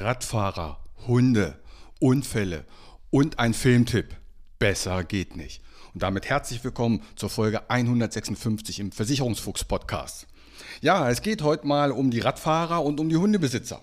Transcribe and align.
Radfahrer, 0.00 0.78
Hunde, 1.08 1.58
Unfälle 1.98 2.64
und 3.10 3.40
ein 3.40 3.52
Filmtipp. 3.52 4.14
Besser 4.60 5.02
geht 5.02 5.36
nicht. 5.36 5.60
Und 5.92 6.04
damit 6.04 6.26
herzlich 6.28 6.62
willkommen 6.62 7.02
zur 7.16 7.30
Folge 7.30 7.68
156 7.68 8.78
im 8.78 8.92
Versicherungsfuchs 8.92 9.64
Podcast. 9.64 10.28
Ja, 10.80 11.10
es 11.10 11.20
geht 11.20 11.42
heute 11.42 11.66
mal 11.66 11.90
um 11.90 12.12
die 12.12 12.20
Radfahrer 12.20 12.84
und 12.84 13.00
um 13.00 13.08
die 13.08 13.16
Hundebesitzer. 13.16 13.82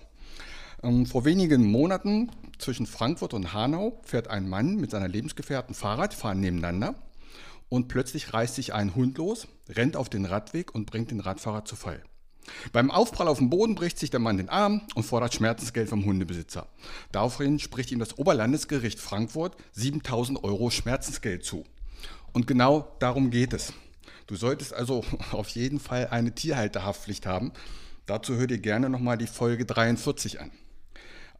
Ähm, 0.82 1.04
vor 1.04 1.26
wenigen 1.26 1.66
Monaten 1.66 2.30
zwischen 2.58 2.86
Frankfurt 2.86 3.34
und 3.34 3.52
Hanau 3.52 4.00
fährt 4.02 4.28
ein 4.28 4.48
Mann 4.48 4.76
mit 4.76 4.92
seiner 4.92 5.08
Lebensgefährten 5.08 5.74
Fahrrad, 5.74 6.14
fahren 6.14 6.40
nebeneinander 6.40 6.94
und 7.68 7.88
plötzlich 7.88 8.32
reißt 8.32 8.54
sich 8.54 8.72
ein 8.72 8.94
Hund 8.94 9.18
los, 9.18 9.48
rennt 9.68 9.96
auf 9.96 10.08
den 10.08 10.24
Radweg 10.24 10.74
und 10.74 10.86
bringt 10.86 11.10
den 11.10 11.20
Radfahrer 11.20 11.66
zu 11.66 11.76
Fall. 11.76 12.02
Beim 12.72 12.90
Aufprall 12.90 13.28
auf 13.28 13.38
dem 13.38 13.50
Boden 13.50 13.74
bricht 13.74 13.98
sich 13.98 14.10
der 14.10 14.20
Mann 14.20 14.36
den 14.36 14.48
Arm 14.48 14.82
und 14.94 15.04
fordert 15.04 15.34
Schmerzensgeld 15.34 15.88
vom 15.88 16.04
Hundebesitzer. 16.04 16.68
Daraufhin 17.12 17.58
spricht 17.58 17.92
ihm 17.92 17.98
das 17.98 18.18
Oberlandesgericht 18.18 19.00
Frankfurt 19.00 19.56
7000 19.72 20.44
Euro 20.44 20.70
Schmerzensgeld 20.70 21.44
zu. 21.44 21.64
Und 22.32 22.46
genau 22.46 22.92
darum 22.98 23.30
geht 23.30 23.52
es. 23.52 23.72
Du 24.26 24.36
solltest 24.36 24.74
also 24.74 25.04
auf 25.32 25.48
jeden 25.50 25.80
Fall 25.80 26.08
eine 26.08 26.34
Tierhalterhaftpflicht 26.34 27.26
haben. 27.26 27.52
Dazu 28.06 28.34
hör 28.34 28.46
dir 28.46 28.58
gerne 28.58 28.88
nochmal 28.88 29.18
die 29.18 29.26
Folge 29.26 29.64
43 29.64 30.40
an. 30.40 30.50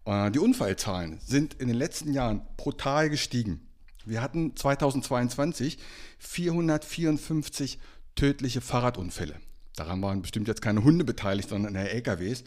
Äh, 0.04 0.30
die 0.30 0.38
Unfallzahlen 0.38 1.20
sind 1.24 1.54
in 1.54 1.68
den 1.68 1.76
letzten 1.76 2.12
Jahren 2.12 2.42
brutal 2.56 3.10
gestiegen. 3.10 3.68
Wir 4.04 4.22
hatten 4.22 4.54
2022 4.56 5.78
454 6.18 7.78
tödliche 8.14 8.60
Fahrradunfälle. 8.60 9.34
Daran 9.76 10.02
waren 10.02 10.22
bestimmt 10.22 10.48
jetzt 10.48 10.62
keine 10.62 10.82
Hunde 10.82 11.04
beteiligt, 11.04 11.50
sondern 11.50 11.76
LKWs. 11.76 12.44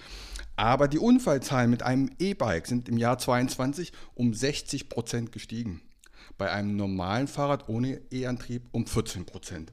Aber 0.56 0.88
die 0.88 0.98
Unfallzahlen 1.00 1.70
mit 1.70 1.84
einem 1.84 2.12
E-Bike 2.20 2.68
sind 2.68 2.90
im 2.90 2.98
Jahr 2.98 3.18
22 3.18 3.94
um 4.16 4.34
60 4.34 4.90
Prozent 4.90 5.32
gestiegen. 5.32 5.82
Bei 6.38 6.52
einem 6.52 6.76
normalen 6.76 7.28
Fahrrad 7.28 7.70
ohne 7.70 8.02
E-Antrieb 8.12 8.64
um 8.72 8.86
14 8.86 9.26
Prozent. 9.26 9.72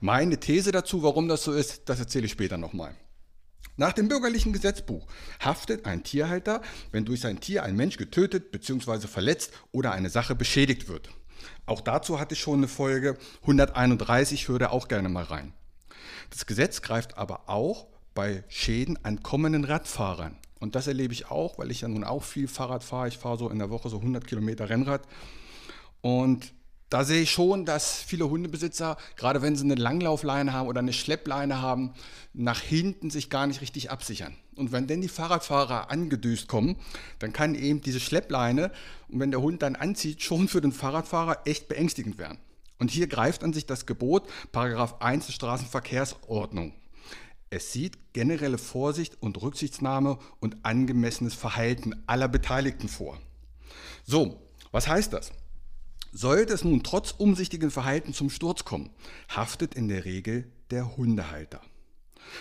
Meine 0.00 0.38
These 0.38 0.72
dazu, 0.72 1.02
warum 1.02 1.26
das 1.26 1.42
so 1.42 1.52
ist, 1.52 1.88
das 1.88 1.98
erzähle 1.98 2.26
ich 2.26 2.32
später 2.32 2.58
nochmal. 2.58 2.94
Nach 3.76 3.94
dem 3.94 4.08
bürgerlichen 4.08 4.52
Gesetzbuch 4.52 5.06
haftet 5.40 5.86
ein 5.86 6.04
Tierhalter, 6.04 6.60
wenn 6.92 7.06
durch 7.06 7.20
sein 7.22 7.40
Tier 7.40 7.62
ein 7.62 7.76
Mensch 7.76 7.96
getötet 7.96 8.52
bzw. 8.52 9.06
verletzt 9.06 9.52
oder 9.72 9.92
eine 9.92 10.10
Sache 10.10 10.34
beschädigt 10.34 10.86
wird. 10.86 11.08
Auch 11.64 11.80
dazu 11.80 12.20
hatte 12.20 12.34
ich 12.34 12.40
schon 12.40 12.58
eine 12.58 12.68
Folge 12.68 13.16
131, 13.40 14.48
höre 14.48 14.70
auch 14.70 14.86
gerne 14.86 15.08
mal 15.08 15.24
rein. 15.24 15.54
Das 16.30 16.46
Gesetz 16.46 16.82
greift 16.82 17.18
aber 17.18 17.48
auch 17.48 17.86
bei 18.14 18.44
Schäden 18.48 18.98
an 19.04 19.22
kommenden 19.22 19.64
Radfahrern. 19.64 20.36
Und 20.58 20.74
das 20.74 20.86
erlebe 20.86 21.12
ich 21.12 21.30
auch, 21.30 21.58
weil 21.58 21.70
ich 21.70 21.80
ja 21.80 21.88
nun 21.88 22.04
auch 22.04 22.22
viel 22.22 22.46
Fahrrad 22.46 22.84
fahre. 22.84 23.08
Ich 23.08 23.18
fahre 23.18 23.38
so 23.38 23.48
in 23.48 23.58
der 23.58 23.70
Woche 23.70 23.88
so 23.88 23.98
100 23.98 24.26
Kilometer 24.26 24.68
Rennrad. 24.68 25.02
Und 26.02 26.52
da 26.90 27.04
sehe 27.04 27.22
ich 27.22 27.30
schon, 27.30 27.64
dass 27.64 28.02
viele 28.02 28.28
Hundebesitzer, 28.28 28.96
gerade 29.16 29.42
wenn 29.42 29.54
sie 29.54 29.64
eine 29.64 29.76
Langlaufleine 29.76 30.52
haben 30.52 30.68
oder 30.68 30.80
eine 30.80 30.92
Schleppleine 30.92 31.62
haben, 31.62 31.92
nach 32.34 32.60
hinten 32.60 33.10
sich 33.10 33.30
gar 33.30 33.46
nicht 33.46 33.60
richtig 33.60 33.90
absichern. 33.90 34.34
Und 34.56 34.72
wenn 34.72 34.88
denn 34.88 35.00
die 35.00 35.08
Fahrradfahrer 35.08 35.90
angedüst 35.90 36.48
kommen, 36.48 36.76
dann 37.20 37.32
kann 37.32 37.54
eben 37.54 37.80
diese 37.80 38.00
Schleppleine, 38.00 38.72
und 39.08 39.20
wenn 39.20 39.30
der 39.30 39.40
Hund 39.40 39.62
dann 39.62 39.76
anzieht, 39.76 40.22
schon 40.22 40.48
für 40.48 40.60
den 40.60 40.72
Fahrradfahrer 40.72 41.42
echt 41.44 41.68
beängstigend 41.68 42.18
werden. 42.18 42.38
Und 42.80 42.90
hier 42.90 43.06
greift 43.06 43.44
an 43.44 43.52
sich 43.52 43.66
das 43.66 43.84
Gebot, 43.84 44.26
Paragraph 44.52 44.96
1 45.00 45.26
der 45.26 45.34
Straßenverkehrsordnung. 45.34 46.72
Es 47.50 47.72
sieht 47.72 48.14
generelle 48.14 48.58
Vorsicht 48.58 49.18
und 49.20 49.40
Rücksichtsnahme 49.40 50.18
und 50.40 50.56
angemessenes 50.64 51.34
Verhalten 51.34 52.02
aller 52.06 52.26
Beteiligten 52.26 52.88
vor. 52.88 53.20
So, 54.04 54.40
was 54.72 54.88
heißt 54.88 55.12
das? 55.12 55.32
Sollte 56.10 56.54
es 56.54 56.64
nun 56.64 56.82
trotz 56.82 57.12
umsichtigen 57.12 57.70
Verhalten 57.70 58.14
zum 58.14 58.30
Sturz 58.30 58.64
kommen, 58.64 58.90
haftet 59.28 59.74
in 59.74 59.88
der 59.88 60.06
Regel 60.06 60.50
der 60.70 60.96
Hundehalter. 60.96 61.60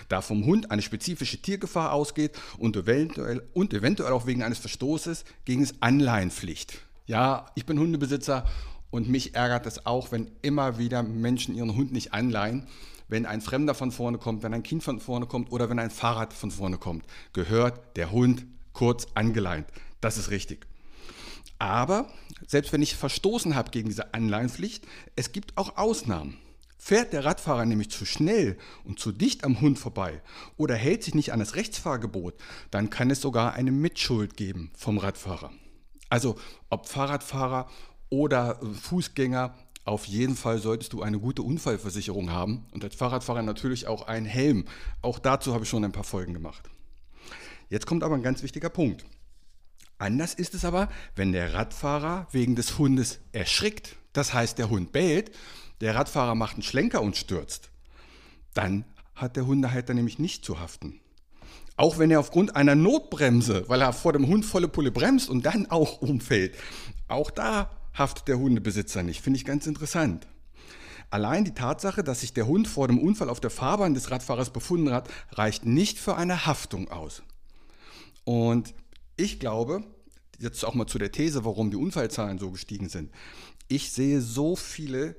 Da 0.07 0.21
vom 0.21 0.45
Hund 0.45 0.71
eine 0.71 0.81
spezifische 0.81 1.41
Tiergefahr 1.41 1.91
ausgeht 1.91 2.39
und 2.57 2.77
eventuell, 2.77 3.47
und 3.53 3.73
eventuell 3.73 4.13
auch 4.13 4.25
wegen 4.25 4.43
eines 4.43 4.59
Verstoßes 4.59 5.25
gegen 5.43 5.63
es 5.63 5.81
Anleihenpflicht. 5.81 6.79
Ja, 7.07 7.47
ich 7.55 7.65
bin 7.65 7.79
Hundebesitzer 7.79 8.45
und 8.91 9.09
mich 9.09 9.35
ärgert 9.35 9.65
es 9.65 9.85
auch, 9.85 10.11
wenn 10.11 10.31
immer 10.41 10.77
wieder 10.77 11.03
Menschen 11.03 11.55
ihren 11.55 11.75
Hund 11.75 11.91
nicht 11.91 12.13
anleihen. 12.13 12.67
Wenn 13.07 13.25
ein 13.25 13.41
Fremder 13.41 13.73
von 13.73 13.91
vorne 13.91 14.17
kommt, 14.17 14.43
wenn 14.43 14.53
ein 14.53 14.63
Kind 14.63 14.83
von 14.83 14.99
vorne 14.99 15.25
kommt 15.25 15.51
oder 15.51 15.69
wenn 15.69 15.79
ein 15.79 15.89
Fahrrad 15.89 16.33
von 16.33 16.51
vorne 16.51 16.77
kommt, 16.77 17.05
gehört 17.33 17.97
der 17.97 18.11
Hund 18.11 18.45
kurz 18.73 19.07
angeleint. 19.15 19.67
Das 19.99 20.17
ist 20.17 20.29
richtig. 20.29 20.67
Aber 21.57 22.09
selbst 22.47 22.71
wenn 22.71 22.81
ich 22.81 22.95
verstoßen 22.95 23.55
habe 23.55 23.71
gegen 23.71 23.89
diese 23.89 24.13
Anleihenpflicht, 24.13 24.85
es 25.15 25.31
gibt 25.31 25.57
auch 25.57 25.77
Ausnahmen. 25.77 26.37
Fährt 26.77 27.11
der 27.11 27.25
Radfahrer 27.25 27.65
nämlich 27.65 27.89
zu 27.89 28.05
schnell 28.05 28.57
und 28.85 28.99
zu 28.99 29.11
dicht 29.11 29.43
am 29.43 29.59
Hund 29.59 29.77
vorbei 29.77 30.21
oder 30.55 30.75
hält 30.75 31.03
sich 31.03 31.13
nicht 31.13 31.33
an 31.33 31.39
das 31.39 31.55
Rechtsfahrgebot, 31.55 32.35
dann 32.71 32.89
kann 32.89 33.11
es 33.11 33.19
sogar 33.19 33.53
eine 33.53 33.71
Mitschuld 33.71 34.37
geben 34.37 34.71
vom 34.77 34.97
Radfahrer. 34.97 35.51
Also 36.09 36.37
ob 36.69 36.87
Fahrradfahrer 36.87 37.69
oder 38.09 38.59
äh, 38.61 38.73
Fußgänger, 38.73 39.55
auf 39.85 40.05
jeden 40.05 40.35
Fall 40.35 40.59
solltest 40.59 40.93
du 40.93 41.01
eine 41.01 41.19
gute 41.19 41.41
Unfallversicherung 41.41 42.29
haben 42.31 42.67
und 42.71 42.83
als 42.83 42.95
Fahrradfahrer 42.95 43.41
natürlich 43.41 43.87
auch 43.87 44.07
einen 44.07 44.25
Helm. 44.25 44.65
Auch 45.01 45.19
dazu 45.19 45.53
habe 45.53 45.63
ich 45.63 45.69
schon 45.69 45.83
ein 45.83 45.91
paar 45.91 46.03
Folgen 46.03 46.33
gemacht. 46.33 46.69
Jetzt 47.69 47.85
kommt 47.87 48.03
aber 48.03 48.15
ein 48.15 48.23
ganz 48.23 48.43
wichtiger 48.43 48.69
Punkt. 48.69 49.05
Anders 49.97 50.33
ist 50.33 50.53
es 50.53 50.63
aber, 50.63 50.89
wenn 51.15 51.31
der 51.31 51.53
Radfahrer 51.53 52.27
wegen 52.31 52.55
des 52.55 52.77
Hundes 52.77 53.19
erschrickt, 53.31 53.95
das 54.13 54.33
heißt 54.33 54.57
der 54.57 54.69
Hund 54.69 54.91
bellt, 54.91 55.31
der 55.81 55.95
Radfahrer 55.95 56.35
macht 56.35 56.53
einen 56.53 56.63
Schlenker 56.63 57.01
und 57.01 57.17
stürzt, 57.17 57.69
dann 58.53 58.85
hat 59.15 59.35
der 59.35 59.45
Hundehalter 59.45 59.93
nämlich 59.93 60.19
nicht 60.19 60.45
zu 60.45 60.59
haften. 60.59 60.99
Auch 61.77 61.97
wenn 61.97 62.11
er 62.11 62.19
aufgrund 62.19 62.55
einer 62.55 62.75
Notbremse, 62.75 63.63
weil 63.67 63.81
er 63.81 63.93
vor 63.93 64.13
dem 64.13 64.27
Hund 64.27 64.45
volle 64.45 64.67
Pulle 64.67 64.91
bremst 64.91 65.29
und 65.29 65.45
dann 65.45 65.65
auch 65.69 66.01
umfällt, 66.01 66.55
auch 67.07 67.31
da 67.31 67.69
haftet 67.93 68.27
der 68.27 68.39
Hundebesitzer 68.39 69.03
nicht. 69.03 69.21
Finde 69.21 69.37
ich 69.37 69.45
ganz 69.45 69.67
interessant. 69.67 70.27
Allein 71.11 71.43
die 71.43 71.53
Tatsache, 71.53 72.03
dass 72.03 72.21
sich 72.21 72.33
der 72.33 72.47
Hund 72.47 72.67
vor 72.67 72.87
dem 72.87 72.99
Unfall 72.99 73.29
auf 73.29 73.39
der 73.39 73.49
Fahrbahn 73.49 73.95
des 73.95 74.11
Radfahrers 74.11 74.51
befunden 74.51 74.91
hat, 74.91 75.09
reicht 75.31 75.65
nicht 75.65 75.97
für 75.97 76.15
eine 76.15 76.45
Haftung 76.45 76.89
aus. 76.89 77.23
Und 78.25 78.75
ich 79.17 79.39
glaube, 79.39 79.83
jetzt 80.37 80.63
auch 80.63 80.75
mal 80.75 80.85
zu 80.85 80.99
der 80.99 81.11
These, 81.11 81.45
warum 81.45 81.71
die 81.71 81.77
Unfallzahlen 81.77 82.37
so 82.37 82.51
gestiegen 82.51 82.89
sind. 82.89 83.11
Ich 83.67 83.91
sehe 83.91 84.21
so 84.21 84.55
viele 84.55 85.15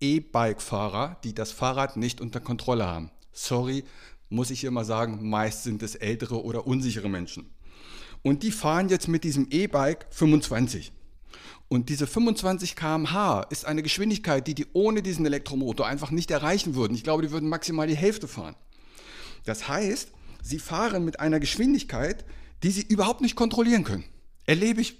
E-Bike-Fahrer, 0.00 1.18
die 1.24 1.34
das 1.34 1.52
Fahrrad 1.52 1.96
nicht 1.96 2.20
unter 2.20 2.40
Kontrolle 2.40 2.86
haben. 2.86 3.10
Sorry, 3.32 3.84
muss 4.28 4.50
ich 4.50 4.64
immer 4.64 4.84
sagen, 4.84 5.28
meist 5.28 5.64
sind 5.64 5.82
es 5.82 5.94
ältere 5.94 6.42
oder 6.42 6.66
unsichere 6.66 7.08
Menschen. 7.08 7.50
Und 8.22 8.42
die 8.42 8.50
fahren 8.50 8.88
jetzt 8.88 9.08
mit 9.08 9.24
diesem 9.24 9.48
E-Bike 9.50 10.06
25. 10.10 10.92
Und 11.68 11.88
diese 11.88 12.06
25 12.06 12.76
km/h 12.76 13.42
ist 13.50 13.64
eine 13.64 13.82
Geschwindigkeit, 13.82 14.46
die 14.46 14.54
die 14.54 14.66
ohne 14.72 15.02
diesen 15.02 15.26
Elektromotor 15.26 15.86
einfach 15.86 16.10
nicht 16.10 16.30
erreichen 16.30 16.74
würden. 16.74 16.94
Ich 16.94 17.02
glaube, 17.02 17.22
die 17.22 17.32
würden 17.32 17.48
maximal 17.48 17.86
die 17.86 17.96
Hälfte 17.96 18.28
fahren. 18.28 18.54
Das 19.44 19.68
heißt, 19.68 20.10
sie 20.42 20.58
fahren 20.58 21.04
mit 21.04 21.18
einer 21.18 21.40
Geschwindigkeit, 21.40 22.24
die 22.62 22.70
sie 22.70 22.82
überhaupt 22.82 23.20
nicht 23.20 23.36
kontrollieren 23.36 23.84
können. 23.84 24.04
Erlebe 24.44 24.80
ich, 24.80 24.96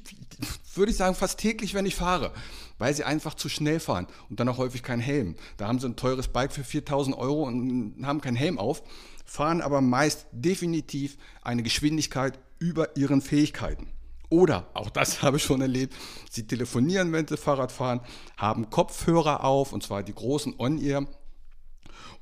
würde 0.74 0.90
ich 0.90 0.98
sagen, 0.98 1.14
fast 1.14 1.38
täglich, 1.38 1.74
wenn 1.74 1.86
ich 1.86 1.94
fahre, 1.94 2.32
weil 2.78 2.94
sie 2.94 3.04
einfach 3.04 3.34
zu 3.34 3.48
schnell 3.48 3.78
fahren 3.78 4.08
und 4.28 4.40
dann 4.40 4.48
auch 4.48 4.58
häufig 4.58 4.82
keinen 4.82 5.00
Helm. 5.00 5.36
Da 5.56 5.68
haben 5.68 5.78
sie 5.78 5.86
ein 5.86 5.96
teures 5.96 6.28
Bike 6.28 6.52
für 6.52 6.64
4000 6.64 7.16
Euro 7.16 7.44
und 7.44 8.04
haben 8.04 8.20
keinen 8.20 8.36
Helm 8.36 8.58
auf, 8.58 8.82
fahren 9.24 9.60
aber 9.62 9.80
meist 9.80 10.26
definitiv 10.32 11.16
eine 11.42 11.62
Geschwindigkeit 11.62 12.38
über 12.58 12.96
ihren 12.96 13.20
Fähigkeiten. 13.20 13.88
Oder, 14.28 14.68
auch 14.74 14.90
das 14.90 15.22
habe 15.22 15.36
ich 15.36 15.44
schon 15.44 15.60
erlebt, 15.60 15.94
sie 16.30 16.46
telefonieren, 16.46 17.12
wenn 17.12 17.26
sie 17.26 17.36
Fahrrad 17.36 17.72
fahren, 17.72 18.00
haben 18.36 18.70
Kopfhörer 18.70 19.44
auf, 19.44 19.72
und 19.72 19.82
zwar 19.82 20.02
die 20.02 20.14
großen 20.14 20.54
On-Ear. 20.58 21.06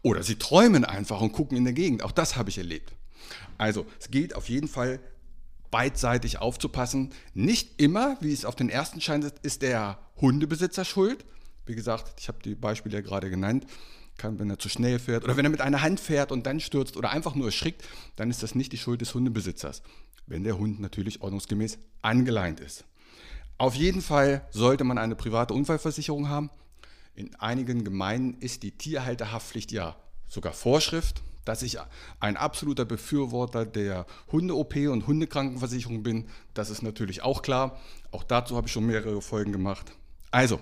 Oder 0.02 0.22
sie 0.22 0.36
träumen 0.36 0.84
einfach 0.84 1.20
und 1.20 1.32
gucken 1.32 1.56
in 1.56 1.64
der 1.64 1.72
Gegend. 1.72 2.02
Auch 2.02 2.12
das 2.12 2.36
habe 2.36 2.50
ich 2.50 2.58
erlebt. 2.58 2.92
Also, 3.56 3.86
es 3.98 4.10
geht 4.10 4.34
auf 4.34 4.48
jeden 4.48 4.68
Fall 4.68 5.00
beidseitig 5.70 6.38
aufzupassen. 6.38 7.12
Nicht 7.32 7.80
immer, 7.80 8.16
wie 8.20 8.32
es 8.32 8.44
auf 8.44 8.54
den 8.54 8.68
ersten 8.68 9.00
scheint, 9.00 9.24
ist 9.42 9.62
der 9.62 9.98
Hundebesitzer 10.20 10.84
schuld. 10.84 11.24
Wie 11.66 11.74
gesagt, 11.74 12.20
ich 12.20 12.28
habe 12.28 12.38
die 12.44 12.54
Beispiele 12.54 12.96
ja 12.96 13.00
gerade 13.00 13.30
genannt. 13.30 13.66
Kann, 14.16 14.38
wenn 14.38 14.50
er 14.50 14.58
zu 14.58 14.68
schnell 14.68 14.98
fährt 14.98 15.24
oder 15.24 15.36
wenn 15.36 15.44
er 15.44 15.50
mit 15.50 15.60
einer 15.60 15.82
Hand 15.82 16.00
fährt 16.00 16.30
und 16.30 16.46
dann 16.46 16.60
stürzt 16.60 16.96
oder 16.96 17.10
einfach 17.10 17.34
nur 17.34 17.46
erschrickt, 17.46 17.82
dann 18.16 18.30
ist 18.30 18.42
das 18.42 18.54
nicht 18.54 18.72
die 18.72 18.78
Schuld 18.78 19.00
des 19.00 19.14
Hundebesitzers, 19.14 19.82
wenn 20.26 20.44
der 20.44 20.58
Hund 20.58 20.80
natürlich 20.80 21.20
ordnungsgemäß 21.20 21.78
angeleint 22.02 22.60
ist. 22.60 22.84
Auf 23.58 23.74
jeden 23.74 24.02
Fall 24.02 24.46
sollte 24.50 24.84
man 24.84 24.98
eine 24.98 25.16
private 25.16 25.54
Unfallversicherung 25.54 26.28
haben. 26.28 26.50
In 27.14 27.34
einigen 27.36 27.84
Gemeinden 27.84 28.40
ist 28.40 28.62
die 28.62 28.72
Tierhalterhaftpflicht 28.72 29.72
ja 29.72 29.96
sogar 30.28 30.52
Vorschrift 30.52 31.22
dass 31.44 31.62
ich 31.62 31.78
ein 32.20 32.36
absoluter 32.36 32.84
Befürworter 32.84 33.66
der 33.66 34.06
Hunde-OP 34.32 34.76
und 34.76 35.06
Hundekrankenversicherung 35.06 36.02
bin, 36.02 36.28
das 36.54 36.70
ist 36.70 36.82
natürlich 36.82 37.22
auch 37.22 37.42
klar. 37.42 37.78
Auch 38.10 38.24
dazu 38.24 38.56
habe 38.56 38.66
ich 38.66 38.72
schon 38.72 38.86
mehrere 38.86 39.20
Folgen 39.20 39.52
gemacht. 39.52 39.92
Also, 40.30 40.60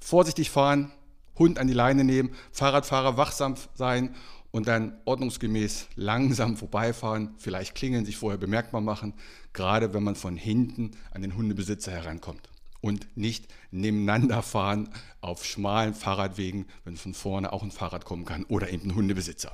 vorsichtig 0.00 0.50
fahren, 0.50 0.92
Hund 1.40 1.58
an 1.58 1.66
die 1.66 1.74
Leine 1.74 2.04
nehmen, 2.04 2.30
Fahrradfahrer 2.52 3.16
wachsam 3.16 3.56
sein 3.74 4.14
und 4.52 4.68
dann 4.68 4.98
ordnungsgemäß 5.06 5.88
langsam 5.96 6.56
vorbeifahren, 6.56 7.34
vielleicht 7.38 7.74
klingeln, 7.74 8.04
sich 8.04 8.16
vorher 8.16 8.38
bemerkbar 8.38 8.80
machen, 8.80 9.14
gerade 9.52 9.92
wenn 9.94 10.04
man 10.04 10.14
von 10.14 10.36
hinten 10.36 10.92
an 11.10 11.22
den 11.22 11.36
Hundebesitzer 11.36 11.90
herankommt. 11.90 12.48
Und 12.82 13.16
nicht 13.16 13.46
nebeneinander 13.70 14.42
fahren 14.42 14.88
auf 15.20 15.44
schmalen 15.44 15.94
Fahrradwegen, 15.94 16.66
wenn 16.84 16.96
von 16.96 17.14
vorne 17.14 17.52
auch 17.52 17.62
ein 17.62 17.70
Fahrrad 17.70 18.04
kommen 18.04 18.24
kann 18.24 18.44
oder 18.44 18.70
eben 18.70 18.90
ein 18.90 18.94
Hundebesitzer. 18.94 19.52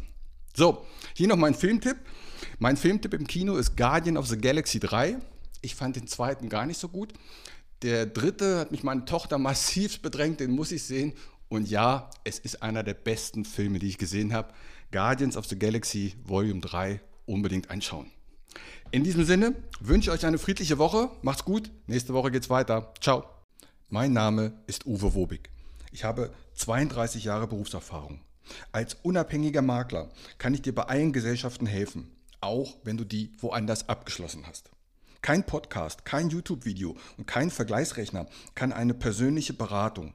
So, 0.54 0.86
hier 1.14 1.28
noch 1.28 1.36
mein 1.36 1.54
Filmtipp. 1.54 1.96
Mein 2.58 2.76
Filmtipp 2.76 3.14
im 3.14 3.26
Kino 3.26 3.56
ist 3.56 3.76
Guardian 3.76 4.16
of 4.16 4.26
the 4.26 4.38
Galaxy 4.38 4.80
3. 4.80 5.18
Ich 5.60 5.74
fand 5.74 5.96
den 5.96 6.06
zweiten 6.06 6.48
gar 6.48 6.66
nicht 6.66 6.78
so 6.78 6.88
gut. 6.88 7.12
Der 7.82 8.06
dritte 8.06 8.60
hat 8.60 8.70
mich 8.70 8.82
meine 8.82 9.04
Tochter 9.04 9.38
massiv 9.38 10.00
bedrängt, 10.00 10.40
den 10.40 10.52
muss 10.52 10.72
ich 10.72 10.84
sehen. 10.84 11.12
Und 11.48 11.69
ja, 11.69 12.10
es 12.25 12.38
ist 12.38 12.62
einer 12.62 12.82
der 12.82 12.94
besten 12.94 13.44
Filme, 13.44 13.78
die 13.78 13.88
ich 13.88 13.98
gesehen 13.98 14.32
habe. 14.32 14.52
Guardians 14.90 15.37
of 15.37 15.46
the 15.46 15.58
Galaxy 15.58 16.14
Volume 16.25 16.60
3 16.60 17.00
unbedingt 17.26 17.70
anschauen. 17.70 18.10
In 18.90 19.04
diesem 19.04 19.25
Sinne 19.25 19.54
wünsche 19.81 20.10
ich 20.10 20.16
euch 20.16 20.26
eine 20.26 20.38
friedliche 20.38 20.78
Woche. 20.78 21.10
Macht's 21.22 21.44
gut. 21.44 21.70
Nächste 21.87 22.14
Woche 22.14 22.31
geht's 22.31 22.50
weiter. 22.50 22.94
Ciao. 23.00 23.25
Mein 23.88 24.12
Name 24.12 24.52
ist 24.66 24.87
Uwe 24.87 25.14
Wobig. 25.14 25.50
Ich 25.93 26.04
habe 26.04 26.32
32 26.54 27.25
Jahre 27.25 27.46
Berufserfahrung. 27.46 28.20
Als 28.72 28.94
unabhängiger 29.02 29.62
Makler 29.62 30.10
kann 30.38 30.54
ich 30.54 30.62
dir 30.62 30.75
bei 30.75 30.84
allen 30.84 31.12
Gesellschaften 31.12 31.66
helfen, 31.66 32.10
auch 32.40 32.76
wenn 32.84 32.96
du 32.96 33.04
die 33.04 33.32
woanders 33.38 33.88
abgeschlossen 33.88 34.46
hast. 34.46 34.70
Kein 35.22 35.44
Podcast, 35.44 36.04
kein 36.04 36.31
YouTube-Video 36.31 36.96
und 37.16 37.26
kein 37.26 37.50
Vergleichsrechner 37.50 38.26
kann 38.54 38.72
eine 38.72 38.94
persönliche 38.94 39.52
Beratung, 39.52 40.14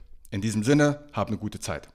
In 0.33 0.39
diesem 0.39 0.63
Sinne, 0.63 1.03
hab 1.11 1.27
eine 1.27 1.37
gute 1.37 1.59
Zeit. 1.59 1.89